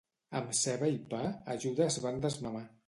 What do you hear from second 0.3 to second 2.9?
Amb ceba i pa, a Judes van desmamar.